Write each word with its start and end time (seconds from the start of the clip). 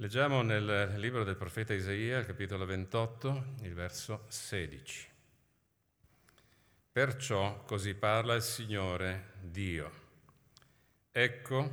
Leggiamo 0.00 0.40
nel 0.40 0.94
libro 0.96 1.24
del 1.24 1.36
profeta 1.36 1.74
Isaia, 1.74 2.24
capitolo 2.24 2.64
28, 2.64 3.56
il 3.64 3.74
verso 3.74 4.24
16. 4.28 5.08
Perciò 6.90 7.62
così 7.64 7.92
parla 7.92 8.34
il 8.34 8.40
Signore 8.40 9.34
Dio. 9.42 9.90
Ecco, 11.12 11.70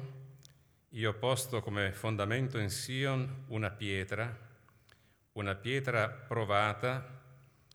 io 0.90 1.10
ho 1.10 1.14
posto 1.14 1.62
come 1.62 1.94
fondamento 1.94 2.58
in 2.58 2.70
Sion 2.70 3.46
una 3.48 3.72
pietra, 3.72 4.38
una 5.32 5.56
pietra 5.56 6.10
provata, 6.10 7.22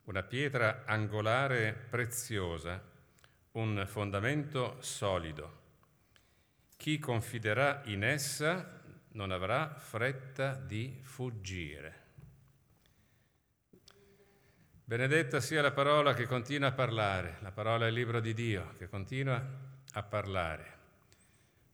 una 0.05 0.23
pietra 0.23 0.83
angolare 0.85 1.73
preziosa, 1.73 2.79
un 3.53 3.87
fondamento 3.89 4.77
solido. 4.81 5.61
Chi 6.77 6.99
confiderà 6.99 7.81
in 7.87 8.05
essa 8.05 8.82
non 9.13 9.31
avrà 9.31 9.75
fretta 9.79 10.55
di 10.55 11.01
fuggire. 11.03 12.01
Benedetta 14.85 15.41
sia 15.41 15.63
la 15.63 15.73
parola 15.73 16.13
che 16.13 16.27
continua 16.27 16.69
a 16.69 16.73
parlare, 16.73 17.39
la 17.41 17.51
parola 17.51 17.87
è 17.87 17.89
il 17.89 17.95
libro 17.95 18.21
di 18.21 18.35
Dio 18.35 18.75
che 18.77 18.89
continua 18.89 19.43
a 19.93 20.03
parlare. 20.03 20.81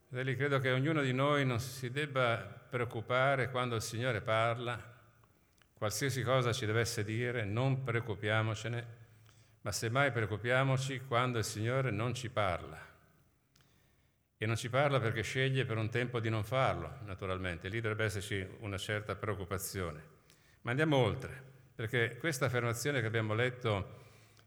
Fratelli, 0.06 0.36
credo 0.36 0.58
che 0.58 0.70
ognuno 0.70 1.02
di 1.02 1.12
noi 1.12 1.44
non 1.44 1.60
si 1.60 1.90
debba 1.90 2.36
preoccupare 2.36 3.50
quando 3.50 3.76
il 3.76 3.82
Signore 3.82 4.20
parla, 4.20 4.80
qualsiasi 5.74 6.22
cosa 6.22 6.52
ci 6.52 6.66
dovesse 6.66 7.04
dire, 7.04 7.44
non 7.44 7.82
preoccupiamocene, 7.82 8.86
ma 9.62 9.72
semmai 9.72 10.12
preoccupiamoci 10.12 11.00
quando 11.06 11.38
il 11.38 11.44
Signore 11.44 11.90
non 11.90 12.14
ci 12.14 12.30
parla 12.30 12.87
e 14.40 14.46
non 14.46 14.56
ci 14.56 14.70
parla 14.70 15.00
perché 15.00 15.22
sceglie 15.22 15.64
per 15.64 15.76
un 15.76 15.90
tempo 15.90 16.20
di 16.20 16.30
non 16.30 16.44
farlo, 16.44 16.98
naturalmente. 17.04 17.68
Lì 17.68 17.80
dovrebbe 17.80 18.04
esserci 18.04 18.46
una 18.60 18.78
certa 18.78 19.16
preoccupazione. 19.16 20.00
Ma 20.62 20.70
andiamo 20.70 20.96
oltre, 20.96 21.42
perché 21.74 22.16
questa 22.18 22.46
affermazione 22.46 23.00
che 23.00 23.06
abbiamo 23.06 23.34
letto 23.34 23.96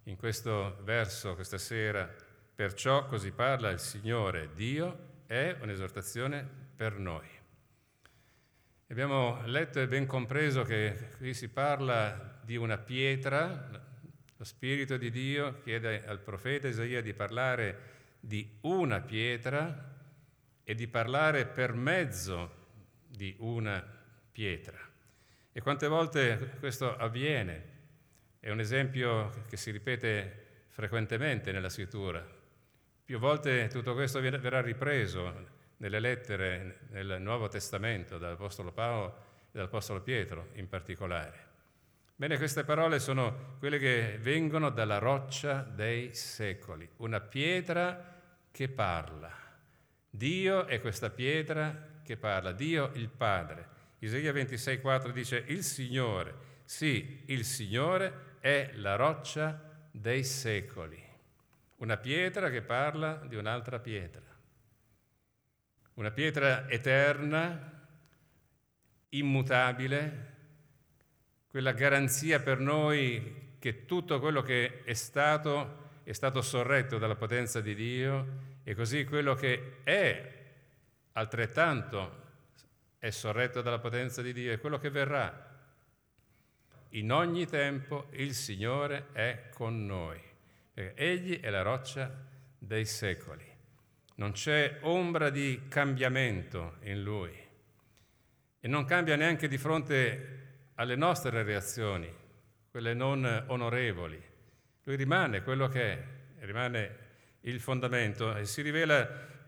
in 0.03 0.15
questo 0.15 0.77
verso 0.83 1.35
questa 1.35 1.57
sera, 1.57 2.09
perciò 2.55 3.05
così 3.05 3.31
parla 3.31 3.69
il 3.69 3.79
Signore 3.79 4.51
Dio, 4.53 5.09
è 5.27 5.57
un'esortazione 5.59 6.47
per 6.75 6.97
noi. 6.97 7.27
Abbiamo 8.87 9.41
letto 9.45 9.81
e 9.81 9.87
ben 9.87 10.05
compreso 10.05 10.63
che 10.63 11.09
qui 11.17 11.33
si 11.33 11.49
parla 11.49 12.39
di 12.43 12.55
una 12.55 12.77
pietra, 12.77 13.69
lo 14.37 14.43
Spirito 14.43 14.95
di 14.95 15.11
Dio 15.11 15.59
chiede 15.63 16.05
al 16.05 16.19
profeta 16.19 16.67
Isaia 16.67 17.01
di 17.01 17.13
parlare 17.13 17.99
di 18.21 18.57
una 18.61 19.01
pietra 19.01 19.89
e 20.63 20.75
di 20.75 20.87
parlare 20.87 21.45
per 21.45 21.73
mezzo 21.73 22.59
di 23.07 23.35
una 23.39 23.83
pietra. 24.31 24.79
E 25.51 25.59
quante 25.59 25.87
volte 25.87 26.55
questo 26.59 26.95
avviene? 26.95 27.79
È 28.39 28.49
un 28.49 28.59
esempio 28.59 29.43
che 29.47 29.57
si 29.57 29.71
ripete 29.71 30.65
frequentemente 30.69 31.51
nella 31.51 31.69
scrittura. 31.69 32.25
Più 33.03 33.19
volte 33.19 33.67
tutto 33.67 33.93
questo 33.93 34.21
verrà 34.21 34.61
ripreso 34.61 35.59
nelle 35.77 35.99
lettere 35.99 36.81
nel 36.91 37.17
Nuovo 37.19 37.49
Testamento 37.49 38.17
dall'Apostolo 38.17 38.71
Paolo 38.71 39.15
e 39.47 39.49
dall'Apostolo 39.51 40.01
Pietro 40.01 40.49
in 40.53 40.69
particolare. 40.69 41.50
Bene, 42.21 42.37
queste 42.37 42.63
parole 42.63 42.99
sono 42.99 43.55
quelle 43.57 43.79
che 43.79 44.19
vengono 44.21 44.69
dalla 44.69 44.99
roccia 44.99 45.63
dei 45.63 46.13
secoli, 46.13 46.87
una 46.97 47.19
pietra 47.19 48.21
che 48.51 48.69
parla. 48.69 49.31
Dio 50.07 50.67
è 50.67 50.79
questa 50.81 51.09
pietra 51.09 51.99
che 52.03 52.17
parla, 52.17 52.51
Dio 52.51 52.91
il 52.93 53.09
Padre. 53.09 53.67
Isaia 53.97 54.31
26,4 54.33 55.09
dice 55.09 55.43
il 55.47 55.63
Signore, 55.63 56.35
sì, 56.63 57.23
il 57.25 57.43
Signore 57.43 58.35
è 58.39 58.69
la 58.75 58.93
roccia 58.93 59.87
dei 59.89 60.23
secoli. 60.23 61.03
Una 61.77 61.97
pietra 61.97 62.51
che 62.51 62.61
parla 62.61 63.15
di 63.27 63.35
un'altra 63.35 63.79
pietra. 63.79 64.21
Una 65.95 66.11
pietra 66.11 66.69
eterna, 66.69 67.87
immutabile, 69.09 70.30
quella 71.51 71.73
garanzia 71.73 72.39
per 72.39 72.59
noi 72.59 73.49
che 73.59 73.85
tutto 73.85 74.21
quello 74.21 74.41
che 74.41 74.83
è 74.85 74.93
stato 74.93 75.89
è 76.03 76.13
stato 76.13 76.41
sorretto 76.41 76.97
dalla 76.97 77.15
potenza 77.15 77.59
di 77.59 77.75
Dio 77.75 78.27
e 78.63 78.73
così 78.73 79.03
quello 79.03 79.35
che 79.35 79.79
è 79.83 80.39
altrettanto 81.11 82.19
è 82.97 83.09
sorretto 83.09 83.61
dalla 83.61 83.79
potenza 83.79 84.21
di 84.21 84.31
Dio 84.31 84.53
e 84.53 84.59
quello 84.59 84.79
che 84.79 84.89
verrà. 84.89 85.49
In 86.91 87.11
ogni 87.11 87.45
tempo 87.45 88.07
il 88.11 88.33
Signore 88.33 89.07
è 89.11 89.49
con 89.53 89.85
noi, 89.85 90.21
Egli 90.73 91.41
è 91.41 91.49
la 91.49 91.63
roccia 91.63 92.09
dei 92.57 92.85
secoli. 92.85 93.45
Non 94.15 94.31
c'è 94.31 94.77
ombra 94.81 95.29
di 95.29 95.63
cambiamento 95.67 96.77
in 96.83 97.03
Lui 97.03 97.37
e 98.59 98.67
non 98.69 98.85
cambia 98.85 99.17
neanche 99.17 99.49
di 99.49 99.57
fronte 99.57 100.40
alle 100.81 100.95
nostre 100.95 101.43
reazioni, 101.43 102.11
quelle 102.71 102.95
non 102.95 103.43
onorevoli. 103.47 104.19
Lui 104.83 104.95
rimane 104.95 105.43
quello 105.43 105.67
che 105.67 105.91
è, 105.91 106.03
rimane 106.39 106.97
il 107.41 107.59
fondamento 107.59 108.35
e 108.35 108.45
si 108.45 108.63
rivela 108.63 109.07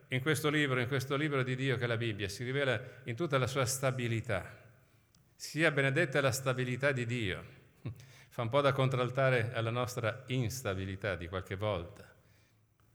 in 0.10 0.22
questo 0.22 0.52
libro, 0.52 0.80
in 0.80 0.88
questo 0.88 1.16
libro 1.16 1.42
di 1.42 1.56
Dio 1.56 1.76
che 1.76 1.86
è 1.86 1.88
la 1.88 1.98
Bibbia, 1.98 2.30
si 2.30 2.44
rivela 2.44 2.80
in 3.06 3.16
tutta 3.16 3.40
la 3.40 3.48
sua 3.48 3.66
stabilità. 3.66 4.62
Sia 5.36 5.72
benedetta 5.72 6.22
la 6.22 6.32
stabilità 6.32 6.92
di 6.92 7.08
Dio. 7.08 7.44
Fa 8.30 8.44
un 8.44 8.50
po' 8.50 8.62
da 8.62 8.72
contraltare 8.72 9.54
alla 9.54 9.72
nostra 9.72 10.26
instabilità 10.28 11.16
di 11.16 11.28
qualche 11.28 11.56
volta. 11.56 12.08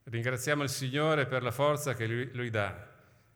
Ringraziamo 0.05 0.63
il 0.63 0.69
Signore 0.69 1.27
per 1.27 1.43
la 1.43 1.51
forza 1.51 1.95
che 1.95 2.07
lui, 2.07 2.31
lui 2.33 2.51
dà, 2.51 2.89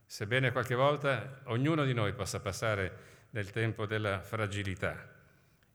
sebbene 0.06 0.52
qualche 0.52 0.76
volta 0.76 1.40
ognuno 1.46 1.84
di 1.84 1.92
noi 1.92 2.12
possa 2.12 2.38
passare 2.38 3.10
nel 3.32 3.50
tempo 3.50 3.86
della 3.86 4.20
fragilità. 4.22 5.10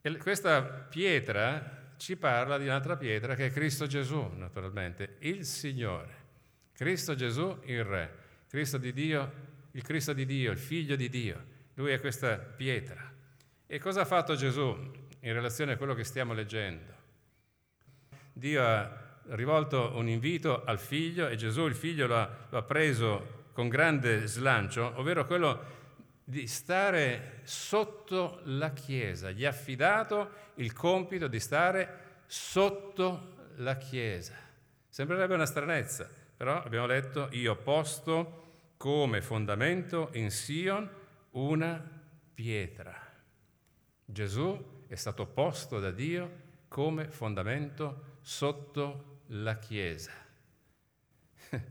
E 0.02 0.18
questa 0.18 0.64
pietra 0.64 1.94
ci 1.98 2.16
parla 2.16 2.58
di 2.58 2.66
un'altra 2.66 2.96
pietra 2.96 3.36
che 3.36 3.48
è 3.48 3.52
Cristo 3.52 3.88
Gesù, 3.88 4.32
naturalmente, 4.36 5.18
il 5.20 5.46
Signore. 5.46 6.26
Cristo 6.74 7.16
Gesù, 7.16 7.60
il 7.66 7.84
Re. 7.84 8.26
Cristo 8.48 8.78
di 8.78 8.94
Dio, 8.94 9.32
il 9.72 9.84
Cristo 9.84 10.14
di 10.14 10.26
Dio, 10.26 10.52
il 10.52 10.58
Figlio 10.58 10.96
di 10.96 11.10
Dio. 11.10 11.56
Lui 11.74 11.92
è 11.92 12.00
questa 12.00 12.38
pietra. 12.38 13.12
E 13.66 13.80
cosa 13.80 14.02
ha 14.02 14.06
fatto 14.06 14.36
Gesù 14.36 14.70
in 15.20 15.34
relazione 15.34 15.74
a 15.74 15.78
quello 15.78 15.94
che 15.94 16.04
stiamo 16.04 16.34
leggendo? 16.34 16.96
Dio 18.32 18.64
ha 18.64 19.20
rivolto 19.30 19.94
un 19.96 20.08
invito 20.08 20.64
al 20.64 20.80
figlio 20.80 21.28
e 21.28 21.36
Gesù 21.36 21.66
il 21.66 21.76
figlio 21.76 22.08
lo 22.08 22.16
ha, 22.16 22.48
lo 22.50 22.58
ha 22.60 22.64
preso 22.64 23.46
con 23.52 23.68
grande 23.68 24.28
slancio, 24.28 24.94
ovvero 24.96 25.26
quello 25.26 25.77
di 26.30 26.46
stare 26.46 27.40
sotto 27.44 28.42
la 28.44 28.74
Chiesa, 28.74 29.32
gli 29.32 29.46
ha 29.46 29.50
affidato 29.50 30.32
il 30.56 30.74
compito 30.74 31.28
di 31.28 31.40
stare 31.40 32.24
sotto 32.26 33.54
la 33.56 33.78
Chiesa. 33.78 34.34
Sembrerebbe 34.90 35.36
una 35.36 35.46
stranezza, 35.46 36.10
però 36.36 36.62
abbiamo 36.62 36.86
letto, 36.86 37.30
io 37.32 37.54
ho 37.54 37.56
posto 37.56 38.74
come 38.76 39.22
fondamento 39.22 40.10
in 40.16 40.30
Sion 40.30 40.90
una 41.32 41.82
pietra. 42.34 42.94
Gesù 44.04 44.84
è 44.88 44.96
stato 44.96 45.28
posto 45.28 45.80
da 45.80 45.92
Dio 45.92 46.46
come 46.68 47.10
fondamento 47.10 48.18
sotto 48.20 49.22
la 49.28 49.58
Chiesa. 49.60 50.12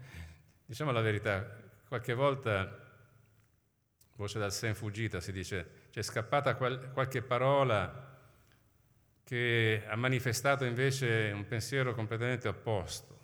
diciamo 0.65 0.93
la 0.93 1.03
verità, 1.03 1.47
qualche 1.87 2.15
volta 2.15 2.85
voce 4.17 4.39
dal 4.39 4.53
sen 4.53 4.75
fuggita, 4.75 5.21
si 5.21 5.33
dice, 5.33 5.89
c'è 5.91 6.03
scappata 6.03 6.57
qual- 6.57 6.91
qualche 6.93 7.23
parola 7.23 8.15
che 9.23 9.83
ha 9.87 9.97
manifestato 9.97 10.65
invece 10.65 11.33
un 11.35 11.47
pensiero 11.47 11.95
completamente 11.95 12.49
opposto. 12.49 13.15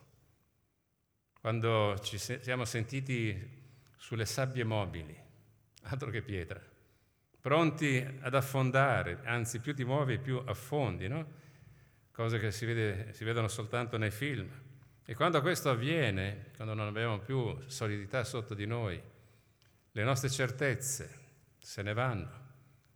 Quando 1.41 1.99
ci 2.03 2.19
siamo 2.19 2.65
sentiti 2.65 3.61
sulle 3.97 4.27
sabbie 4.27 4.65
mobili, 4.65 5.17
altro 5.83 6.11
che 6.11 6.23
pietra, 6.23 6.61
pronti 7.41 8.05
ad 8.21 8.35
affondare, 8.35 9.21
anzi 9.25 9.61
più 9.61 9.75
ti 9.75 9.85
muovi 9.85 10.19
più 10.19 10.41
affondi, 10.45 11.09
no? 11.09 11.41
cose 12.13 12.39
che 12.39 12.53
si, 12.53 12.67
vede, 12.67 13.13
si 13.13 13.25
vedono 13.25 13.49
soltanto 13.49 13.97
nei 13.97 14.11
film. 14.11 14.49
E 15.05 15.15
quando 15.15 15.41
questo 15.41 15.71
avviene, 15.71 16.51
quando 16.55 16.75
non 16.75 16.87
abbiamo 16.87 17.19
più 17.19 17.57
solidità 17.67 18.23
sotto 18.23 18.55
di 18.55 18.67
noi, 18.67 19.03
le 19.93 20.05
nostre 20.05 20.31
certezze 20.31 21.21
se 21.59 21.83
ne 21.83 21.93
vanno. 21.93 22.41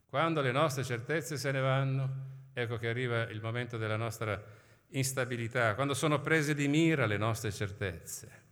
Quando 0.08 0.40
le 0.40 0.52
nostre 0.52 0.84
certezze 0.84 1.36
se 1.36 1.50
ne 1.52 1.60
vanno, 1.60 2.24
ecco 2.52 2.78
che 2.78 2.88
arriva 2.88 3.28
il 3.28 3.40
momento 3.40 3.76
della 3.76 3.96
nostra 3.96 4.42
instabilità, 4.88 5.74
quando 5.74 5.94
sono 5.94 6.20
prese 6.20 6.54
di 6.54 6.68
mira 6.68 7.06
le 7.06 7.16
nostre 7.16 7.52
certezze. 7.52 8.44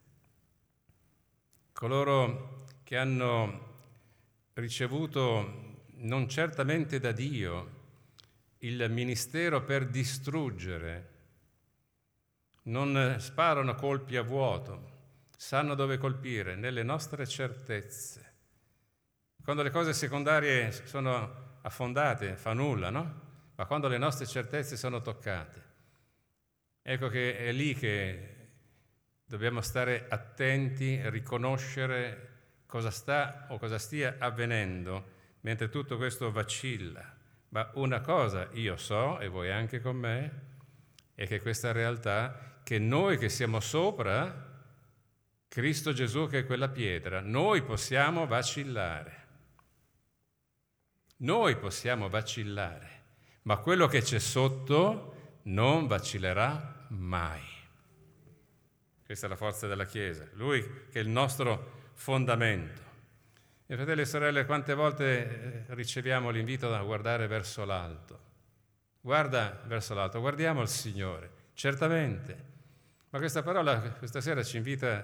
Coloro 1.73 2.67
che 2.83 2.97
hanno 2.97 3.73
ricevuto 4.55 5.83
non 5.97 6.29
certamente 6.29 7.01
da 7.01 7.13
Dio, 7.13 7.83
il 8.59 8.91
ministero 8.91 9.63
per 9.63 9.87
distruggere. 9.89 11.13
Non 12.65 13.17
sparano 13.19 13.75
colpi 13.75 14.17
a 14.17 14.23
vuoto, 14.23 14.93
sanno 15.37 15.75
dove 15.75 15.99
colpire, 15.99 16.57
nelle 16.57 16.83
nostre 16.83 17.27
certezze. 17.27 18.24
Quando 19.45 19.63
le 19.63 19.71
cose 19.71 19.93
secondarie 19.93 20.73
sono 20.73 21.59
affondate, 21.61 22.35
fa 22.35 22.55
nulla, 22.55 22.89
no? 22.89 23.21
Ma 23.57 23.67
quando 23.67 23.89
le 23.89 23.99
nostre 23.99 24.25
certezze 24.27 24.75
sono 24.75 25.03
toccate, 25.03 25.63
ecco 26.81 27.09
che 27.09 27.37
è 27.37 27.53
lì 27.53 27.75
che 27.75 28.37
dobbiamo 29.23 29.61
stare 29.61 30.07
attenti, 30.09 30.99
riconoscere 31.11 32.31
cosa 32.65 32.91
sta 32.91 33.45
o 33.51 33.59
cosa 33.59 33.77
stia 33.77 34.17
avvenendo 34.19 35.13
mentre 35.43 35.69
tutto 35.69 35.99
questo 35.99 36.33
vacilla. 36.33 37.15
Ma 37.51 37.71
una 37.75 38.01
cosa 38.01 38.49
io 38.53 38.79
so, 38.79 39.21
e 39.21 39.29
voi 39.29 39.51
anche 39.51 39.79
con 39.83 39.97
me, 39.97 40.41
è 41.15 41.27
che 41.27 41.43
questa 41.43 41.71
realtà, 41.71 42.61
che 42.65 42.79
noi 42.79 43.19
che 43.19 43.29
siamo 43.29 43.61
sopra, 43.61 44.63
Cristo 45.49 45.93
Gesù 45.93 46.29
che 46.29 46.39
è 46.39 46.47
quella 46.47 46.71
pietra, 46.71 47.21
noi 47.21 47.63
possiamo 47.63 48.27
vacillare. 48.27 49.24
Noi 51.25 51.57
possiamo 51.57 52.11
vacillare, 52.11 52.89
ma 53.43 53.57
quello 53.57 53.87
che 53.87 54.03
c'è 54.03 54.19
sotto 54.19 55.39
non 55.45 55.87
vacillerà 55.87 56.87
mai. 56.89 57.41
Questa 59.03 59.25
è 59.25 59.29
la 59.31 59.37
forza 59.37 59.67
della 59.67 59.87
Chiesa, 59.87 60.29
lui 60.35 60.63
che 60.91 60.99
è 60.99 61.03
il 61.03 61.09
nostro 61.09 61.93
fondamento. 61.95 62.83
E 63.65 63.75
fratelli 63.75 64.03
e 64.03 64.05
sorelle, 64.05 64.45
quante 64.45 64.75
volte 64.75 65.65
eh, 65.67 65.75
riceviamo 65.75 66.29
l'invito 66.29 66.75
a 66.75 66.83
guardare 66.83 67.27
verso 67.27 67.65
l'alto? 67.65 68.21
Guarda 69.01 69.63
verso 69.65 69.95
l'alto, 69.95 70.21
guardiamo 70.21 70.61
il 70.61 70.69
Signore, 70.69 71.31
certamente. 71.55 72.53
Ma 73.09 73.19
questa 73.19 73.43
parola 73.43 73.81
questa 73.81 74.21
sera 74.21 74.43
ci 74.43 74.59
invita 74.59 75.03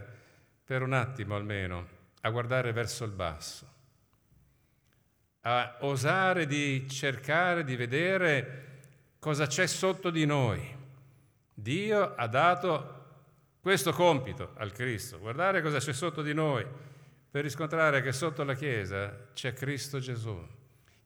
per 0.64 0.82
un 0.82 0.92
attimo 0.92 1.34
almeno 1.34 1.88
a 2.20 2.28
guardare 2.28 2.72
verso 2.72 3.04
il 3.04 3.12
basso, 3.12 3.66
a 5.42 5.78
osare 5.80 6.46
di 6.46 6.88
cercare 6.88 7.64
di 7.64 7.76
vedere 7.76 8.68
cosa 9.18 9.46
c'è 9.46 9.66
sotto 9.66 10.10
di 10.10 10.26
noi. 10.26 10.78
Dio 11.54 12.14
ha 12.14 12.26
dato 12.26 12.98
questo 13.60 13.92
compito 13.92 14.52
al 14.56 14.72
Cristo, 14.72 15.18
guardare 15.18 15.62
cosa 15.62 15.78
c'è 15.78 15.92
sotto 15.92 16.22
di 16.22 16.34
noi 16.34 16.66
per 17.30 17.44
riscontrare 17.44 18.02
che 18.02 18.12
sotto 18.12 18.42
la 18.42 18.54
Chiesa 18.54 19.28
c'è 19.34 19.52
Cristo 19.52 19.98
Gesù. 19.98 20.36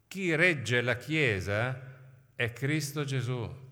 Chi 0.09 0.35
regge 0.35 0.81
la 0.81 0.97
Chiesa 0.97 1.93
è 2.35 2.53
Cristo 2.53 3.05
Gesù. 3.05 3.63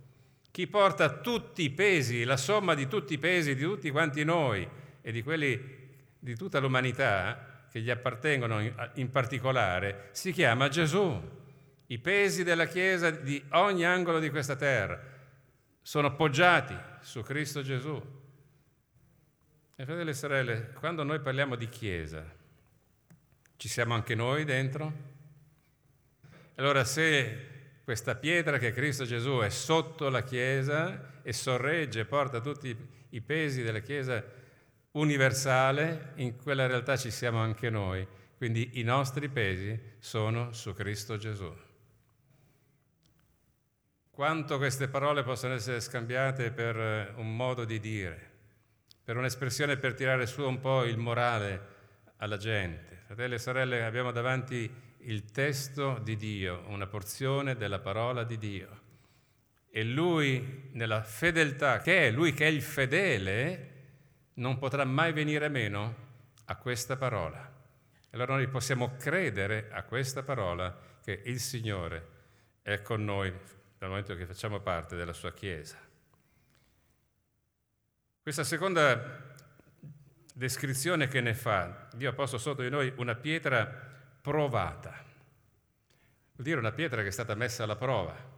Chi 0.51 0.67
porta 0.67 1.21
tutti 1.21 1.63
i 1.63 1.71
pesi, 1.71 2.25
la 2.25 2.37
somma 2.37 2.75
di 2.75 2.87
tutti 2.87 3.15
i 3.15 3.19
pesi 3.19 3.55
di 3.55 3.63
tutti 3.63 3.91
quanti 3.91 4.23
noi 4.23 4.69
e 5.01 5.13
di 5.13 5.23
quelli 5.23 5.81
di 6.19 6.37
tutta 6.37 6.59
l'umanità 6.59 7.52
che 7.73 7.81
gli 7.81 7.89
appartengono 7.89 8.61
in 8.95 9.11
particolare, 9.11 10.11
si 10.11 10.31
chiama 10.31 10.69
Gesù. 10.69 11.41
I 11.87 11.99
pesi 11.99 12.45
della 12.45 12.67
Chiesa 12.67 13.11
di 13.11 13.43
ogni 13.53 13.87
angolo 13.87 14.19
di 14.19 14.29
questa 14.29 14.57
terra 14.57 15.01
sono 15.81 16.09
appoggiati 16.09 16.77
su 17.01 17.23
Cristo 17.23 17.63
Gesù. 17.63 17.99
E 19.75 19.85
fratelli 19.87 20.11
e 20.11 20.15
sorelle, 20.15 20.73
quando 20.75 21.03
noi 21.03 21.21
parliamo 21.21 21.57
di 21.57 21.67
Chiesa, 21.71 22.23
ci 23.57 23.69
siamo 23.69 23.95
anche 23.95 24.15
noi 24.15 24.45
dentro? 24.45 24.93
Allora 26.57 26.85
se 26.85 27.81
questa 27.85 28.17
pietra 28.17 28.59
che 28.59 28.73
Cristo 28.73 29.07
Gesù 29.07 29.39
è 29.39 29.49
sotto 29.49 30.11
la 30.11 30.23
Chiesa 30.23 31.23
e 31.23 31.33
sorregge, 31.33 32.05
porta 32.05 32.41
tutti 32.41 32.77
i 33.09 33.21
pesi 33.23 33.63
della 33.63 33.81
Chiesa 33.81 34.23
universale, 34.93 36.13
in 36.17 36.37
quella 36.37 36.67
realtà 36.67 36.97
ci 36.97 37.11
siamo 37.11 37.39
anche 37.39 37.71
noi. 37.71 38.07
Quindi 38.37 38.81
i 38.81 38.83
nostri 38.83 39.29
pesi 39.29 39.79
sono 39.99 40.53
su 40.53 40.75
Cristo 40.75 41.17
Gesù. 41.17 41.53
Quanto 44.11 44.59
queste 44.59 44.89
parole 44.89 45.23
possono 45.23 45.55
essere 45.55 45.81
scambiate 45.81 46.51
per 46.51 47.15
un 47.17 47.35
modo 47.35 47.65
di 47.65 47.81
dire, 47.81 48.31
per 49.03 49.17
un'espressione 49.17 49.77
per 49.77 49.95
tirare 49.95 50.27
su 50.27 50.43
un 50.43 50.61
po' 50.61 50.85
il 50.85 50.99
morale 50.99 51.69
alla 52.17 52.37
gente. 52.37 53.03
Fratelli 53.07 53.35
e 53.35 53.39
sorelle, 53.39 53.85
abbiamo 53.85 54.11
davanti 54.11 54.71
il 55.05 55.25
testo 55.25 55.99
di 56.03 56.17
Dio, 56.17 56.65
una 56.69 56.87
porzione 56.87 57.57
della 57.57 57.79
parola 57.79 58.25
di 58.25 58.39
Dio. 58.39 58.81
E 59.71 59.85
lui, 59.85 60.69
nella 60.73 61.03
fedeltà, 61.03 61.79
che 61.79 62.09
è 62.09 62.11
lui 62.11 62.35
che 62.35 62.45
è 62.45 62.51
il 62.51 62.63
fedele, 62.63 63.72
non 64.35 64.59
potrà 64.59 64.85
mai 64.85 65.13
venire 65.13 65.49
meno 65.49 66.11
a 66.47 66.57
questa 66.57 66.97
parola. 66.97 67.51
Allora 68.11 68.35
noi 68.35 68.49
possiamo 68.49 68.97
credere 68.97 69.69
a 69.71 69.83
questa 69.85 70.23
parola 70.23 70.77
che 71.03 71.23
il 71.25 71.41
Signore 71.41 72.09
è 72.63 72.83
con 72.83 73.05
noi 73.05 73.33
dal 73.79 73.89
momento 73.89 74.15
che 74.15 74.27
facciamo 74.27 74.61
parte 74.61 74.97
della 74.97 75.13
sua 75.13 75.33
Chiesa. 75.33 75.79
Questa 78.23 78.45
seconda 78.45 79.33
descrizione 80.35 81.09
che 81.09 81.21
ne 81.21 81.35
fa. 81.35 81.89
Dio 81.95 82.11
ha 82.11 82.13
posto 82.13 82.39
sotto 82.39 82.63
di 82.63 82.71
noi 82.71 82.93
una 82.97 83.15
pietra 83.15 83.65
provata. 84.21 84.91
Vuol 86.33 86.47
dire 86.47 86.59
una 86.59 86.73
pietra 86.73 87.03
che 87.03 87.09
è 87.09 87.13
stata 87.13 87.35
messa 87.35 87.65
alla 87.65 87.77
prova. 87.77 88.31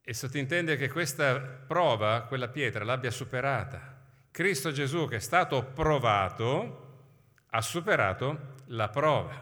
E 0.00 0.14
sottintende 0.14 0.76
che 0.76 0.88
questa 0.90 1.38
prova, 1.38 2.22
quella 2.22 2.48
pietra, 2.48 2.84
l'abbia 2.84 3.10
superata. 3.10 3.97
Cristo 4.38 4.70
Gesù, 4.70 5.08
che 5.08 5.16
è 5.16 5.18
stato 5.18 5.64
provato, 5.64 7.06
ha 7.50 7.60
superato 7.60 8.54
la 8.66 8.88
prova. 8.88 9.34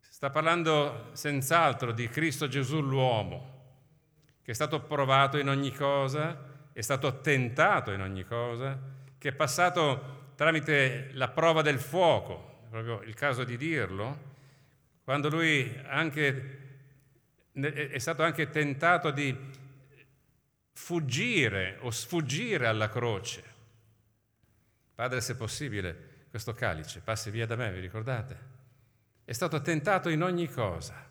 Sta 0.00 0.30
parlando 0.30 1.10
senz'altro 1.12 1.92
di 1.92 2.08
Cristo 2.08 2.48
Gesù 2.48 2.80
l'uomo, 2.80 3.66
che 4.42 4.52
è 4.52 4.54
stato 4.54 4.80
provato 4.80 5.36
in 5.36 5.50
ogni 5.50 5.72
cosa, 5.72 6.70
è 6.72 6.80
stato 6.80 7.20
tentato 7.20 7.90
in 7.90 8.00
ogni 8.00 8.24
cosa, 8.24 8.80
che 9.18 9.28
è 9.28 9.32
passato 9.34 10.32
tramite 10.36 11.10
la 11.12 11.28
prova 11.28 11.60
del 11.60 11.78
fuoco, 11.78 12.62
proprio 12.70 13.02
il 13.02 13.12
caso 13.12 13.44
di 13.44 13.58
dirlo, 13.58 14.18
quando 15.04 15.28
lui 15.28 15.70
anche, 15.86 16.58
è 17.52 17.98
stato 17.98 18.22
anche 18.22 18.48
tentato 18.48 19.10
di 19.10 19.36
fuggire 20.72 21.76
o 21.82 21.90
sfuggire 21.90 22.66
alla 22.66 22.88
croce. 22.88 23.56
Padre, 24.98 25.20
se 25.20 25.36
possibile, 25.36 26.26
questo 26.28 26.54
calice 26.54 26.98
passi 26.98 27.30
via 27.30 27.46
da 27.46 27.54
me, 27.54 27.70
vi 27.70 27.78
ricordate? 27.78 28.36
È 29.24 29.30
stato 29.30 29.62
tentato 29.62 30.08
in 30.08 30.24
ogni 30.24 30.48
cosa, 30.48 31.08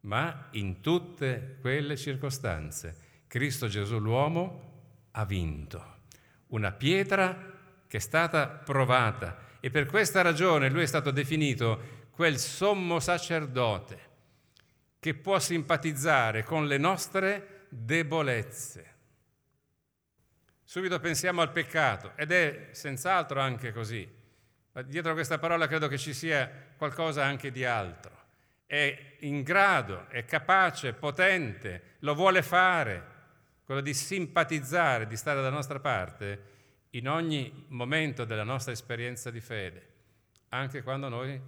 ma 0.00 0.48
in 0.50 0.82
tutte 0.82 1.56
quelle 1.62 1.96
circostanze 1.96 3.22
Cristo 3.28 3.68
Gesù 3.68 3.98
l'uomo 3.98 5.06
ha 5.12 5.24
vinto 5.24 6.00
una 6.48 6.72
pietra 6.72 7.54
che 7.86 7.96
è 7.96 8.00
stata 8.00 8.48
provata 8.48 9.38
e 9.60 9.70
per 9.70 9.86
questa 9.86 10.20
ragione 10.20 10.68
lui 10.68 10.82
è 10.82 10.86
stato 10.86 11.10
definito 11.10 12.10
quel 12.10 12.36
sommo 12.36 13.00
sacerdote 13.00 13.98
che 14.98 15.14
può 15.14 15.38
simpatizzare 15.38 16.42
con 16.44 16.66
le 16.66 16.76
nostre 16.76 17.64
debolezze. 17.70 18.91
Subito 20.72 20.98
pensiamo 21.00 21.42
al 21.42 21.52
peccato 21.52 22.12
ed 22.16 22.32
è 22.32 22.68
senz'altro 22.70 23.38
anche 23.38 23.72
così, 23.72 24.10
ma 24.72 24.80
dietro 24.80 25.12
questa 25.12 25.36
parola 25.36 25.66
credo 25.66 25.86
che 25.86 25.98
ci 25.98 26.14
sia 26.14 26.50
qualcosa 26.78 27.22
anche 27.22 27.50
di 27.50 27.62
altro. 27.66 28.10
È 28.64 29.16
in 29.18 29.42
grado, 29.42 30.08
è 30.08 30.24
capace, 30.24 30.94
potente, 30.94 31.96
lo 31.98 32.14
vuole 32.14 32.40
fare 32.40 33.04
quello 33.64 33.82
di 33.82 33.92
simpatizzare, 33.92 35.06
di 35.06 35.14
stare 35.14 35.42
dalla 35.42 35.54
nostra 35.54 35.78
parte 35.78 36.42
in 36.92 37.06
ogni 37.06 37.66
momento 37.68 38.24
della 38.24 38.42
nostra 38.42 38.72
esperienza 38.72 39.30
di 39.30 39.40
fede, 39.42 39.88
anche 40.48 40.82
quando 40.82 41.10
noi 41.10 41.38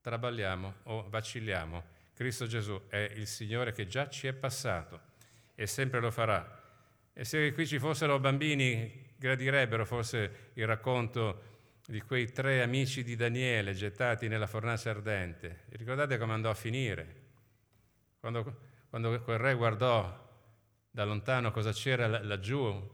traballiamo 0.00 0.74
o 0.84 1.06
vacilliamo. 1.10 1.84
Cristo 2.14 2.46
Gesù 2.46 2.80
è 2.88 3.12
il 3.14 3.26
Signore 3.26 3.72
che 3.72 3.86
già 3.86 4.08
ci 4.08 4.26
è 4.26 4.32
passato 4.32 5.00
e 5.54 5.66
sempre 5.66 6.00
lo 6.00 6.10
farà. 6.10 6.57
E 7.18 7.24
se 7.24 7.52
qui 7.52 7.66
ci 7.66 7.80
fossero 7.80 8.20
bambini, 8.20 9.12
gradirebbero 9.16 9.84
forse 9.84 10.50
il 10.52 10.68
racconto 10.68 11.56
di 11.84 12.00
quei 12.00 12.30
tre 12.30 12.62
amici 12.62 13.02
di 13.02 13.16
Daniele 13.16 13.72
gettati 13.72 14.28
nella 14.28 14.46
fornace 14.46 14.88
ardente. 14.88 15.64
ricordate 15.70 16.16
come 16.16 16.34
andò 16.34 16.48
a 16.48 16.54
finire? 16.54 17.16
Quando, 18.20 18.60
quando 18.88 19.20
quel 19.22 19.36
re 19.36 19.54
guardò 19.54 20.30
da 20.88 21.04
lontano 21.04 21.50
cosa 21.50 21.72
c'era 21.72 22.06
laggiù, 22.06 22.88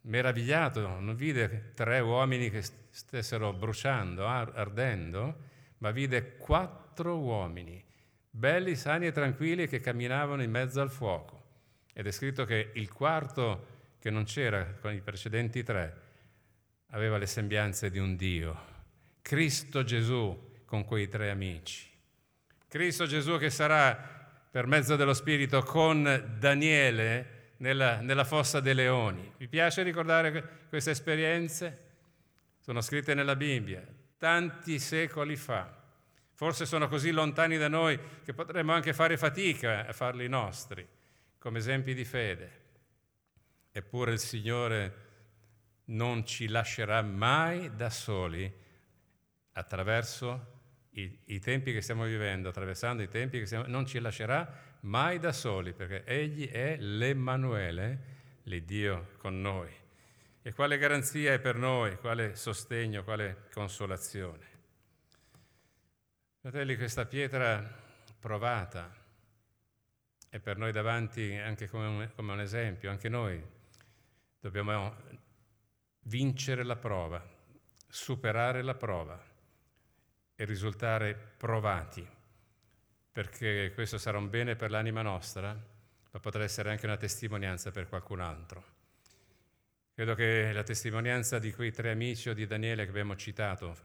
meravigliato, 0.00 0.98
non 0.98 1.14
vide 1.14 1.72
tre 1.74 2.00
uomini 2.00 2.48
che 2.48 2.62
stessero 2.62 3.52
bruciando, 3.52 4.26
ardendo, 4.26 5.36
ma 5.76 5.90
vide 5.90 6.38
quattro 6.38 7.18
uomini 7.18 7.84
belli, 8.30 8.76
sani 8.76 9.08
e 9.08 9.12
tranquilli 9.12 9.66
che 9.66 9.80
camminavano 9.80 10.42
in 10.42 10.50
mezzo 10.50 10.80
al 10.80 10.90
fuoco. 10.90 11.39
Ed 12.00 12.06
è 12.06 12.12
scritto 12.12 12.46
che 12.46 12.70
il 12.76 12.90
quarto, 12.90 13.66
che 14.00 14.08
non 14.08 14.24
c'era 14.24 14.64
con 14.80 14.94
i 14.94 15.02
precedenti 15.02 15.62
tre, 15.62 16.00
aveva 16.92 17.18
le 17.18 17.26
sembianze 17.26 17.90
di 17.90 17.98
un 17.98 18.16
Dio. 18.16 18.58
Cristo 19.20 19.84
Gesù 19.84 20.62
con 20.64 20.86
quei 20.86 21.08
tre 21.08 21.28
amici. 21.28 21.90
Cristo 22.68 23.04
Gesù 23.04 23.36
che 23.36 23.50
sarà 23.50 23.92
per 24.50 24.64
mezzo 24.64 24.96
dello 24.96 25.12
Spirito 25.12 25.62
con 25.62 26.36
Daniele 26.38 27.50
nella, 27.58 28.00
nella 28.00 28.24
fossa 28.24 28.60
dei 28.60 28.74
leoni. 28.74 29.34
Vi 29.36 29.48
piace 29.48 29.82
ricordare 29.82 30.68
queste 30.70 30.92
esperienze? 30.92 31.88
Sono 32.60 32.80
scritte 32.80 33.12
nella 33.12 33.36
Bibbia, 33.36 33.86
tanti 34.16 34.78
secoli 34.78 35.36
fa. 35.36 35.70
Forse 36.32 36.64
sono 36.64 36.88
così 36.88 37.10
lontani 37.10 37.58
da 37.58 37.68
noi 37.68 38.00
che 38.24 38.32
potremmo 38.32 38.72
anche 38.72 38.94
fare 38.94 39.18
fatica 39.18 39.86
a 39.86 39.92
farli 39.92 40.26
nostri, 40.28 40.88
come 41.40 41.58
esempi 41.58 41.94
di 41.94 42.04
fede. 42.04 42.58
Eppure 43.72 44.12
il 44.12 44.18
Signore 44.18 45.08
non 45.86 46.24
ci 46.26 46.48
lascerà 46.48 47.00
mai 47.02 47.74
da 47.74 47.88
soli 47.88 48.52
attraverso 49.52 50.58
i, 50.90 51.18
i, 51.24 51.38
tempi 51.40 51.72
che 51.72 51.80
stiamo 51.80 52.04
vivendo, 52.04 52.50
attraversando 52.50 53.02
i 53.02 53.08
tempi 53.08 53.38
che 53.38 53.46
stiamo, 53.46 53.64
non 53.66 53.86
ci 53.86 53.98
lascerà 54.00 54.76
mai 54.80 55.18
da 55.18 55.32
soli, 55.32 55.72
perché 55.72 56.04
Egli 56.04 56.48
è 56.50 56.76
l'Emmanuele, 56.76 57.98
l'Iddio 58.44 59.12
con 59.16 59.40
noi. 59.40 59.72
E 60.42 60.52
quale 60.52 60.76
garanzia 60.76 61.32
è 61.32 61.38
per 61.38 61.56
noi, 61.56 61.96
quale 61.96 62.36
sostegno, 62.36 63.02
quale 63.02 63.46
consolazione. 63.52 64.48
Fratelli, 66.40 66.76
questa 66.76 67.06
pietra 67.06 67.62
provata 68.18 69.00
è 70.30 70.38
per 70.38 70.56
noi 70.56 70.70
davanti 70.70 71.34
anche 71.36 71.68
come 71.68 71.86
un, 71.86 72.10
come 72.14 72.32
un 72.32 72.40
esempio, 72.40 72.88
anche 72.88 73.08
noi 73.08 73.44
dobbiamo 74.38 74.94
vincere 76.04 76.62
la 76.62 76.76
prova, 76.76 77.20
superare 77.88 78.62
la 78.62 78.74
prova 78.74 79.20
e 80.36 80.44
risultare 80.44 81.14
provati, 81.36 82.08
perché 83.10 83.72
questo 83.74 83.98
sarà 83.98 84.18
un 84.18 84.30
bene 84.30 84.54
per 84.54 84.70
l'anima 84.70 85.02
nostra, 85.02 85.52
ma 85.52 86.20
potrà 86.20 86.44
essere 86.44 86.70
anche 86.70 86.86
una 86.86 86.96
testimonianza 86.96 87.72
per 87.72 87.88
qualcun 87.88 88.20
altro. 88.20 88.64
Credo 89.92 90.14
che 90.14 90.52
la 90.52 90.62
testimonianza 90.62 91.40
di 91.40 91.52
quei 91.52 91.72
tre 91.72 91.90
amici 91.90 92.28
o 92.28 92.34
di 92.34 92.46
Daniele 92.46 92.84
che 92.84 92.90
abbiamo 92.90 93.16
citato 93.16 93.76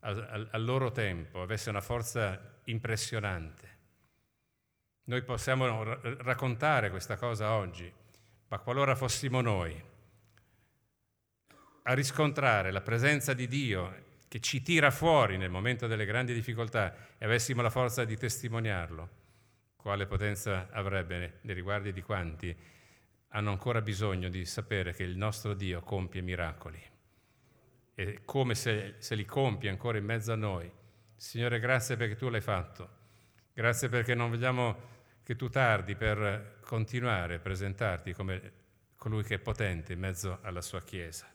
al, 0.00 0.26
al, 0.30 0.48
al 0.52 0.64
loro 0.64 0.92
tempo 0.92 1.42
avesse 1.42 1.68
una 1.70 1.80
forza 1.80 2.60
impressionante. 2.66 3.77
Noi 5.08 5.22
possiamo 5.22 5.84
raccontare 6.18 6.90
questa 6.90 7.16
cosa 7.16 7.54
oggi, 7.54 7.90
ma 8.48 8.58
qualora 8.58 8.94
fossimo 8.94 9.40
noi 9.40 9.82
a 11.84 11.94
riscontrare 11.94 12.70
la 12.70 12.82
presenza 12.82 13.32
di 13.32 13.48
Dio 13.48 14.04
che 14.28 14.40
ci 14.40 14.60
tira 14.60 14.90
fuori 14.90 15.38
nel 15.38 15.48
momento 15.48 15.86
delle 15.86 16.04
grandi 16.04 16.34
difficoltà 16.34 16.94
e 17.16 17.24
avessimo 17.24 17.62
la 17.62 17.70
forza 17.70 18.04
di 18.04 18.18
testimoniarlo, 18.18 19.08
quale 19.76 20.06
potenza 20.06 20.68
avrebbe 20.70 21.38
nei 21.40 21.54
riguardi 21.54 21.94
di 21.94 22.02
quanti 22.02 22.54
hanno 23.28 23.50
ancora 23.50 23.80
bisogno 23.80 24.28
di 24.28 24.44
sapere 24.44 24.92
che 24.92 25.04
il 25.04 25.16
nostro 25.16 25.54
Dio 25.54 25.80
compie 25.80 26.20
miracoli 26.20 26.82
e 27.94 28.20
come 28.26 28.54
se, 28.54 28.96
se 28.98 29.14
li 29.14 29.24
compie 29.24 29.70
ancora 29.70 29.96
in 29.96 30.04
mezzo 30.04 30.32
a 30.32 30.36
noi. 30.36 30.70
Signore, 31.16 31.60
grazie 31.60 31.96
perché 31.96 32.14
tu 32.14 32.28
l'hai 32.28 32.42
fatto. 32.42 32.96
Grazie 33.54 33.88
perché 33.88 34.14
non 34.14 34.28
vogliamo 34.28 34.96
che 35.28 35.36
tu 35.36 35.50
tardi 35.50 35.94
per 35.94 36.56
continuare 36.62 37.34
a 37.34 37.38
presentarti 37.38 38.14
come 38.14 38.52
colui 38.96 39.22
che 39.22 39.34
è 39.34 39.38
potente 39.38 39.92
in 39.92 39.98
mezzo 39.98 40.38
alla 40.40 40.62
sua 40.62 40.80
Chiesa. 40.80 41.30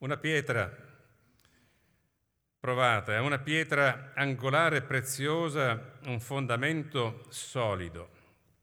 Una 0.00 0.18
pietra 0.18 0.70
provata, 2.60 3.14
è 3.14 3.18
una 3.18 3.38
pietra 3.38 4.12
angolare 4.14 4.82
preziosa, 4.82 5.94
un 6.04 6.20
fondamento 6.20 7.24
solido 7.30 8.10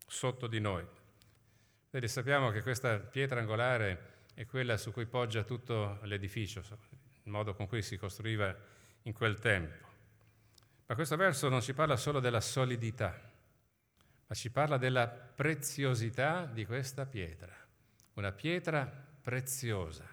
sotto 0.05 0.45
di 0.45 0.59
noi. 0.59 0.85
Vedi, 1.89 2.07
sappiamo 2.07 2.51
che 2.51 2.61
questa 2.61 2.99
pietra 2.99 3.39
angolare 3.39 4.27
è 4.35 4.45
quella 4.45 4.77
su 4.77 4.91
cui 4.91 5.07
poggia 5.07 5.41
tutto 5.41 5.97
l'edificio, 6.03 6.59
il 7.23 7.31
modo 7.31 7.55
con 7.55 7.65
cui 7.65 7.81
si 7.81 7.97
costruiva 7.97 8.55
in 9.01 9.13
quel 9.13 9.39
tempo. 9.39 9.87
Ma 10.85 10.93
questo 10.93 11.15
verso 11.15 11.49
non 11.49 11.63
ci 11.63 11.73
parla 11.73 11.97
solo 11.97 12.19
della 12.19 12.41
solidità, 12.41 13.33
ma 14.27 14.35
ci 14.35 14.49
parla 14.51 14.77
della 14.77 15.07
preziosità 15.07 16.45
di 16.45 16.65
questa 16.65 17.05
pietra, 17.05 17.53
una 18.13 18.31
pietra 18.31 18.85
preziosa. 18.85 20.07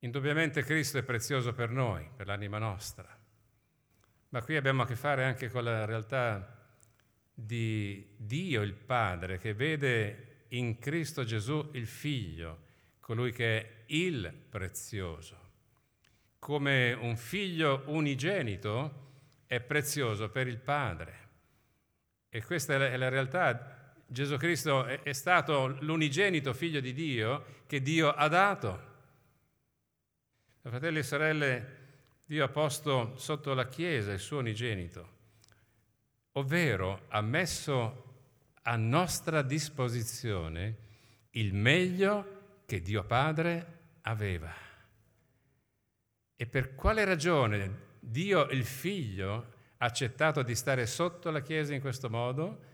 Indubbiamente 0.00 0.62
Cristo 0.62 0.98
è 0.98 1.02
prezioso 1.02 1.54
per 1.54 1.70
noi, 1.70 2.08
per 2.14 2.26
l'anima 2.26 2.58
nostra, 2.58 3.18
ma 4.28 4.42
qui 4.42 4.56
abbiamo 4.56 4.82
a 4.82 4.86
che 4.86 4.96
fare 4.96 5.24
anche 5.24 5.48
con 5.48 5.64
la 5.64 5.84
realtà 5.84 6.54
di 7.32 8.14
Dio 8.16 8.62
il 8.62 8.74
Padre 8.74 9.38
che 9.38 9.54
vede 9.54 10.46
in 10.48 10.78
Cristo 10.78 11.24
Gesù 11.24 11.70
il 11.72 11.86
Figlio, 11.86 12.62
colui 13.00 13.32
che 13.32 13.60
è 13.60 13.82
il 13.86 14.32
prezioso. 14.48 15.42
Come 16.38 16.92
un 16.92 17.16
figlio 17.16 17.84
unigenito 17.86 19.02
è 19.46 19.60
prezioso 19.60 20.30
per 20.30 20.46
il 20.46 20.58
Padre. 20.58 21.23
E 22.34 22.42
questa 22.42 22.74
è 22.74 22.96
la, 22.96 23.08
realtà. 23.08 23.94
Gesù 24.08 24.36
Cristo 24.38 24.86
è 24.86 25.12
stato 25.12 25.68
l'unigenito 25.82 26.52
figlio 26.52 26.80
di 26.80 26.92
Dio 26.92 27.62
che 27.68 27.80
Dio 27.80 28.10
ha 28.10 28.26
dato. 28.26 28.92
Fratelli 30.62 30.98
e 30.98 31.02
sorelle, 31.04 31.76
Dio 32.24 32.42
ha 32.42 32.48
posto 32.48 33.16
sotto 33.18 33.54
la 33.54 33.68
Chiesa 33.68 34.10
il 34.10 34.18
suo 34.18 34.38
unigenito, 34.38 35.08
ovvero 36.32 37.04
ha 37.06 37.20
messo 37.20 38.02
a 38.62 38.74
nostra 38.74 39.40
disposizione 39.42 40.76
il 41.30 41.54
meglio 41.54 42.62
che 42.66 42.80
Dio 42.82 43.04
Padre 43.04 43.78
aveva. 44.00 44.52
E 46.34 46.46
per 46.46 46.74
quale 46.74 47.04
ragione 47.04 47.92
Dio 48.00 48.48
il 48.48 48.64
Figlio 48.64 49.53
accettato 49.78 50.42
di 50.42 50.54
stare 50.54 50.86
sotto 50.86 51.30
la 51.30 51.40
Chiesa 51.40 51.74
in 51.74 51.80
questo 51.80 52.08
modo? 52.08 52.72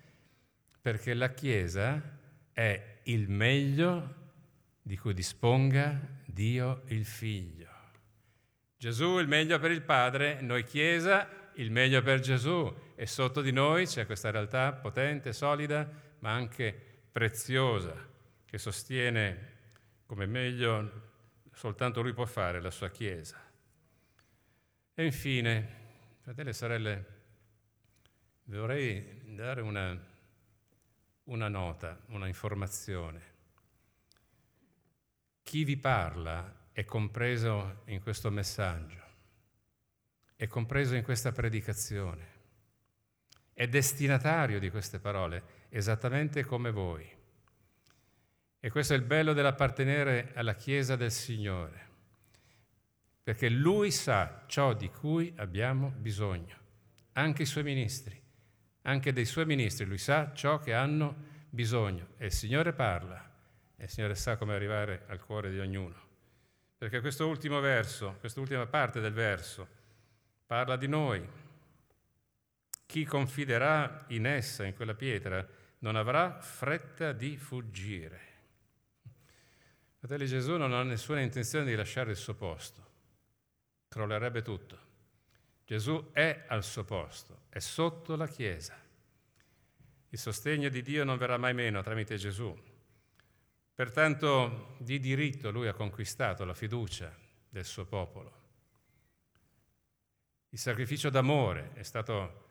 Perché 0.81 1.15
la 1.15 1.31
Chiesa 1.31 2.19
è 2.53 2.99
il 3.05 3.29
meglio 3.29 4.15
di 4.83 4.97
cui 4.97 5.15
disponga 5.15 6.01
Dio 6.25 6.83
il 6.87 7.05
Figlio. 7.05 7.69
Gesù 8.77 9.19
il 9.19 9.29
meglio 9.29 9.59
per 9.59 9.71
il 9.71 9.83
Padre, 9.83 10.41
noi 10.41 10.65
Chiesa 10.65 11.29
il 11.55 11.71
meglio 11.71 12.01
per 12.03 12.21
Gesù 12.21 12.75
e 12.95 13.07
sotto 13.07 13.43
di 13.43 13.53
noi 13.53 13.87
c'è 13.87 14.07
questa 14.07 14.31
realtà 14.31 14.73
potente, 14.73 15.33
solida, 15.33 15.89
ma 16.21 16.33
anche 16.33 16.73
preziosa, 17.13 17.95
che 18.45 18.59
sostiene 18.59 19.49
come 20.07 20.27
meglio 20.27 21.09
soltanto 21.53 22.01
Lui 22.01 22.15
può 22.15 22.25
fare 22.25 22.61
la 22.61 22.71
sua 22.71 22.91
Chiesa. 22.91 23.39
E 24.95 25.05
infine, 25.05 25.80
fratelli 26.31 26.51
e 26.51 26.53
sorelle, 26.53 27.07
vorrei 28.45 29.35
dare 29.35 29.63
una, 29.63 30.01
una 31.25 31.49
nota, 31.49 31.99
una 32.11 32.29
informazione. 32.29 33.21
Chi 35.43 35.65
vi 35.65 35.77
parla 35.77 36.69
è 36.71 36.85
compreso 36.85 37.83
in 37.87 38.01
questo 38.01 38.31
messaggio, 38.31 39.03
è 40.37 40.47
compreso 40.47 40.95
in 40.95 41.03
questa 41.03 41.33
predicazione, 41.33 42.27
è 43.53 43.67
destinatario 43.67 44.61
di 44.61 44.71
queste 44.71 45.01
parole, 45.01 45.67
esattamente 45.69 46.45
come 46.45 46.71
voi. 46.71 47.13
E 48.61 48.71
questo 48.71 48.93
è 48.93 48.97
il 48.97 49.03
bello 49.03 49.33
dell'appartenere 49.33 50.31
alla 50.35 50.55
Chiesa 50.55 50.95
del 50.95 51.11
Signore, 51.11 51.90
perché 53.23 53.49
Lui 53.49 53.91
sa 53.91 54.45
ciò 54.47 54.73
di 54.75 54.89
cui 54.89 55.33
abbiamo 55.37 55.91
bisogno, 55.97 56.57
anche 57.13 57.43
i 57.43 57.47
Suoi 57.47 57.65
ministri, 57.65 58.21
anche 58.83 59.13
dei 59.13 59.25
Suoi 59.25 59.47
ministri, 59.47 59.85
Lui 59.85 59.99
sa 59.99 60.33
ciò 60.35 60.59
che 60.59 60.75
hanno 60.75 61.29
bisogno 61.51 62.09
e 62.17 62.27
il 62.27 62.33
Signore 62.33 62.73
parla 62.73 63.29
e 63.77 63.85
il 63.85 63.91
Signore 63.91 64.15
sa 64.15 64.37
come 64.37 64.55
arrivare 64.55 65.05
al 65.09 65.21
cuore 65.21 65.51
di 65.51 65.59
ognuno. 65.59 66.09
Perché 66.77 67.01
questo 67.01 67.29
ultimo 67.29 67.61
verso, 67.61 68.17
quest'ultima 68.21 68.67
parte 68.67 69.01
del 69.01 69.13
verso, 69.13 69.69
parla 70.47 70.77
di 70.77 70.89
noi. 70.89 71.27
Chi 72.87 73.05
confiderà 73.05 74.07
in 74.09 74.27
essa, 74.27 74.65
in 74.65 74.75
quella 74.75 74.95
pietra, 74.95 75.47
non 75.81 75.97
avrà 75.97 76.41
fretta 76.41 77.13
di 77.13 77.37
fuggire. 77.37 78.29
Fratelli 79.99 80.27
Gesù 80.27 80.57
non 80.57 80.73
ha 80.73 80.83
nessuna 80.83 81.21
intenzione 81.21 81.67
di 81.67 81.75
lasciare 81.75 82.11
il 82.11 82.17
suo 82.17 82.35
posto, 82.35 82.90
crollerebbe 83.91 84.41
tutto. 84.41 84.79
Gesù 85.67 86.11
è 86.13 86.45
al 86.49 86.65
suo 86.65 86.85
posto 86.85 87.43
è 87.51 87.59
sotto 87.59 88.15
la 88.15 88.29
Chiesa. 88.29 88.79
Il 90.09 90.19
sostegno 90.19 90.69
di 90.69 90.83
Dio 90.83 91.05
non 91.05 91.19
verrà 91.19 91.37
mai 91.37 91.53
meno 91.53 91.83
tramite 91.83 92.17
Gesù. 92.17 92.57
Pertanto 93.75 94.77
di 94.79 95.01
diritto 95.01 95.51
lui 95.51 95.67
ha 95.67 95.75
conquistato 95.75 96.45
la 96.45 96.55
fiducia 96.55 97.13
del 97.49 97.65
suo 97.65 97.85
popolo. 97.85 98.39
Il 100.51 100.59
sacrificio 100.59 101.11
d'amore 101.11 101.73
è 101.75 101.83
stato 101.83 102.49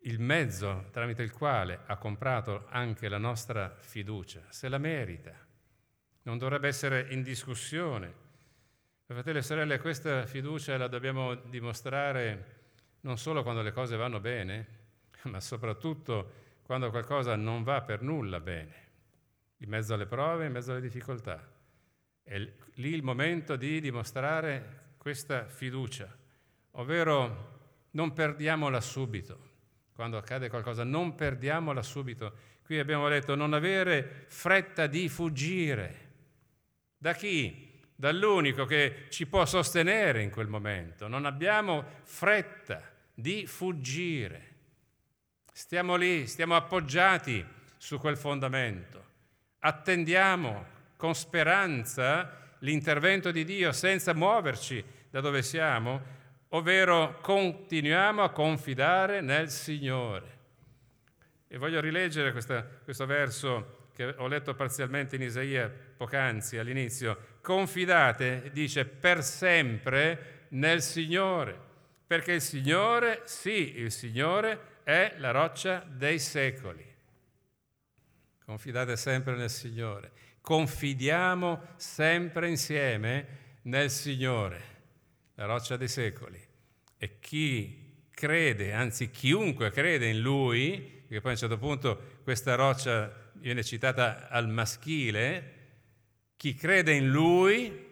il 0.00 0.20
mezzo 0.20 0.88
tramite 0.90 1.22
il 1.22 1.32
quale 1.32 1.80
ha 1.86 1.96
comprato 1.96 2.66
anche 2.68 3.08
la 3.08 3.18
nostra 3.18 3.74
fiducia. 3.80 4.44
Se 4.50 4.68
la 4.68 4.78
merita, 4.78 5.34
non 6.22 6.38
dovrebbe 6.38 6.68
essere 6.68 7.06
in 7.10 7.22
discussione. 7.22 8.24
Fratelli 9.08 9.38
e 9.38 9.42
sorelle, 9.42 9.78
questa 9.78 10.26
fiducia 10.26 10.76
la 10.76 10.88
dobbiamo 10.88 11.36
dimostrare 11.36 12.54
non 13.02 13.16
solo 13.18 13.44
quando 13.44 13.62
le 13.62 13.70
cose 13.70 13.94
vanno 13.94 14.18
bene, 14.18 14.66
ma 15.30 15.38
soprattutto 15.38 16.32
quando 16.64 16.90
qualcosa 16.90 17.36
non 17.36 17.62
va 17.62 17.82
per 17.82 18.02
nulla 18.02 18.40
bene, 18.40 18.74
in 19.58 19.68
mezzo 19.68 19.94
alle 19.94 20.06
prove, 20.06 20.46
in 20.46 20.52
mezzo 20.52 20.72
alle 20.72 20.80
difficoltà. 20.80 21.40
È 22.20 22.36
lì 22.36 22.94
il 22.94 23.04
momento 23.04 23.54
di 23.54 23.80
dimostrare 23.80 24.94
questa 24.96 25.46
fiducia, 25.46 26.12
ovvero 26.72 27.84
non 27.92 28.12
perdiamola 28.12 28.80
subito. 28.80 29.50
Quando 29.92 30.16
accade 30.16 30.48
qualcosa, 30.48 30.82
non 30.82 31.14
perdiamola 31.14 31.80
subito. 31.80 32.32
Qui 32.64 32.80
abbiamo 32.80 33.06
letto 33.06 33.36
non 33.36 33.52
avere 33.52 34.24
fretta 34.26 34.88
di 34.88 35.08
fuggire. 35.08 36.10
Da 36.98 37.14
chi? 37.14 37.74
Dall'unico 37.96 38.66
che 38.66 39.06
ci 39.08 39.26
può 39.26 39.46
sostenere 39.46 40.22
in 40.22 40.30
quel 40.30 40.48
momento. 40.48 41.08
Non 41.08 41.24
abbiamo 41.24 41.84
fretta 42.02 42.82
di 43.14 43.46
fuggire. 43.46 44.54
Stiamo 45.50 45.96
lì, 45.96 46.26
stiamo 46.26 46.54
appoggiati 46.54 47.44
su 47.78 47.98
quel 47.98 48.18
fondamento. 48.18 49.04
Attendiamo 49.60 50.74
con 50.96 51.14
speranza 51.14 52.54
l'intervento 52.60 53.30
di 53.30 53.44
Dio 53.44 53.72
senza 53.72 54.12
muoverci 54.12 54.84
da 55.10 55.20
dove 55.20 55.42
siamo, 55.42 56.14
ovvero 56.48 57.18
continuiamo 57.22 58.22
a 58.22 58.30
confidare 58.30 59.20
nel 59.22 59.50
Signore. 59.50 60.34
E 61.48 61.58
voglio 61.58 61.80
rileggere 61.80 62.32
questa, 62.32 62.62
questo 62.62 63.06
verso 63.06 63.88
che 63.94 64.14
ho 64.18 64.26
letto 64.26 64.54
parzialmente 64.54 65.16
in 65.16 65.22
Isaia 65.22 65.70
poc'anzi 65.70 66.58
all'inizio. 66.58 67.35
Confidate, 67.46 68.50
dice, 68.52 68.84
per 68.84 69.22
sempre 69.22 70.46
nel 70.48 70.82
Signore 70.82 71.66
perché 72.06 72.34
il 72.34 72.40
Signore, 72.40 73.22
sì, 73.24 73.78
il 73.78 73.90
Signore 73.90 74.74
è 74.84 75.16
la 75.18 75.32
roccia 75.32 75.84
dei 75.88 76.20
secoli. 76.20 76.84
Confidate 78.44 78.96
sempre 78.96 79.34
nel 79.34 79.50
Signore. 79.50 80.12
Confidiamo 80.40 81.70
sempre 81.74 82.48
insieme 82.48 83.26
nel 83.62 83.90
Signore, 83.90 84.62
la 85.34 85.46
roccia 85.46 85.76
dei 85.76 85.88
secoli. 85.88 86.40
E 86.96 87.18
chi 87.18 88.04
crede, 88.10 88.72
anzi 88.72 89.10
chiunque 89.10 89.72
crede 89.72 90.06
in 90.06 90.20
Lui, 90.20 90.78
perché 90.78 91.20
poi 91.20 91.30
a 91.30 91.34
un 91.34 91.40
certo 91.40 91.58
punto 91.58 92.20
questa 92.22 92.54
roccia 92.54 93.32
viene 93.32 93.64
citata 93.64 94.28
al 94.28 94.48
maschile, 94.48 95.54
chi 96.36 96.54
crede 96.54 96.92
in 96.92 97.08
Lui 97.10 97.84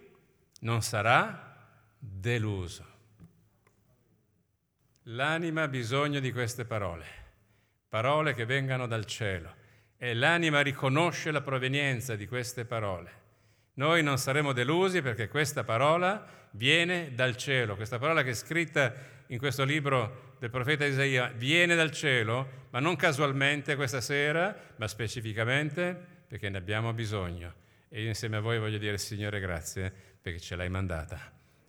non 0.60 0.82
sarà 0.82 1.56
deluso. 1.98 2.92
L'anima 5.08 5.62
ha 5.62 5.68
bisogno 5.68 6.20
di 6.20 6.32
queste 6.32 6.64
parole, 6.64 7.04
parole 7.88 8.34
che 8.34 8.46
vengano 8.46 8.86
dal 8.86 9.04
cielo 9.04 9.62
e 9.96 10.14
l'anima 10.14 10.60
riconosce 10.60 11.30
la 11.30 11.40
provenienza 11.40 12.16
di 12.16 12.26
queste 12.26 12.64
parole. 12.64 13.22
Noi 13.74 14.02
non 14.02 14.18
saremo 14.18 14.52
delusi 14.52 15.02
perché 15.02 15.28
questa 15.28 15.64
parola 15.64 16.26
viene 16.52 17.14
dal 17.14 17.36
cielo, 17.36 17.76
questa 17.76 17.98
parola 17.98 18.22
che 18.22 18.30
è 18.30 18.34
scritta 18.34 18.94
in 19.28 19.38
questo 19.38 19.64
libro 19.64 20.34
del 20.38 20.50
profeta 20.50 20.84
Isaia 20.84 21.32
viene 21.34 21.74
dal 21.74 21.90
cielo, 21.90 22.66
ma 22.70 22.78
non 22.78 22.96
casualmente 22.96 23.76
questa 23.76 24.00
sera, 24.00 24.54
ma 24.76 24.86
specificamente 24.86 25.98
perché 26.26 26.48
ne 26.48 26.58
abbiamo 26.58 26.92
bisogno. 26.92 27.62
E 27.94 28.02
io 28.02 28.08
insieme 28.08 28.38
a 28.38 28.40
voi 28.40 28.58
voglio 28.58 28.78
dire 28.78 28.98
Signore 28.98 29.38
grazie 29.38 29.92
perché 30.20 30.40
ce 30.40 30.56
l'hai 30.56 30.68
mandata. 30.68 31.16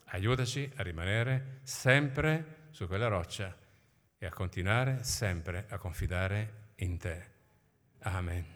Aiutaci 0.05 0.67
a 0.77 0.81
rimanere 0.81 1.59
sempre 1.61 2.63
su 2.71 2.87
quella 2.87 3.05
roccia 3.05 3.55
e 4.17 4.25
a 4.25 4.31
continuare 4.31 5.03
sempre 5.03 5.67
a 5.69 5.77
confidare 5.77 6.71
in 6.77 6.97
te. 6.97 7.25
Amen. 7.99 8.54